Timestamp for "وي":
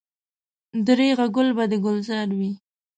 2.37-2.51